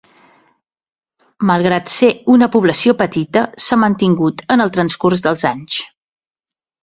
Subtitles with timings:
[1.49, 5.77] Malgrat ser una població petita s'ha mantingut en el transcurs dels anys.